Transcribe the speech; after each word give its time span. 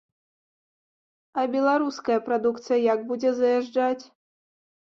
А 1.41 1.43
беларуская 1.57 2.19
прадукцыя 2.29 2.79
як 2.93 3.07
будзе 3.13 3.29
заязджаць? 3.43 4.03